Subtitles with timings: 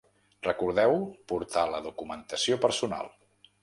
[0.47, 0.95] Recordeu
[1.33, 3.17] portar la documentació personal.